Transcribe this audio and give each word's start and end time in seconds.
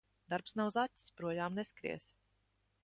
Darbs 0.33 0.55
nav 0.61 0.71
zaķis– 0.77 1.05
projām 1.21 1.61
neskries. 1.61 2.11